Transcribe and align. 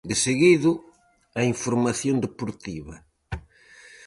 Deseguido, 0.11 0.71
a 1.39 1.41
información 1.53 2.15
deportiva. 2.25 2.95